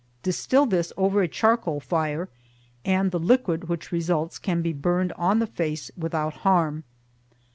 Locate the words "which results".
3.69-4.39